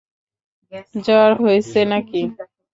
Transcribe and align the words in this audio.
জ্বর 1.05 1.29
হইসে 1.41 1.81
নাকি? 1.91 2.21